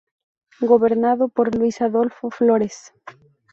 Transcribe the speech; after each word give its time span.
Gobernado 0.61 1.27
por 1.29 1.53
Luis 1.55 1.79
Adolfo 1.79 2.31
Flores. 2.31 2.91